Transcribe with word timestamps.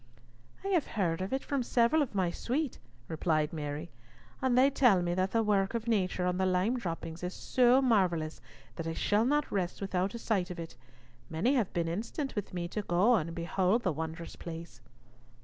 "I 0.65 0.69
have 0.69 0.87
heard 0.97 1.21
of 1.21 1.31
it 1.31 1.43
from 1.43 1.61
several 1.61 2.01
of 2.01 2.15
my 2.15 2.31
suite," 2.31 2.79
replied 3.07 3.53
Mary, 3.53 3.91
"and 4.41 4.57
they 4.57 4.71
tell 4.71 5.03
me 5.03 5.13
that 5.13 5.29
the 5.29 5.43
work 5.43 5.75
of 5.75 5.87
nature 5.87 6.25
on 6.25 6.39
the 6.39 6.45
lime 6.47 6.79
droppings 6.79 7.21
is 7.21 7.35
so 7.35 7.83
marvellous 7.83 8.41
that 8.77 8.87
I 8.87 8.93
shall 8.93 9.25
not 9.25 9.51
rest 9.51 9.79
without 9.79 10.15
a 10.15 10.17
sight 10.17 10.49
of 10.49 10.57
it. 10.59 10.75
Many 11.29 11.53
have 11.53 11.71
been 11.71 11.87
instant 11.87 12.33
with 12.35 12.51
me 12.51 12.67
to 12.69 12.81
go 12.81 13.13
and 13.13 13.35
behold 13.35 13.83
the 13.83 13.93
wondrous 13.93 14.35
place." 14.35 14.81